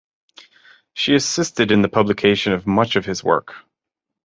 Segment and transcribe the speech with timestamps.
[0.95, 3.53] She assisted in the publication of much of his work.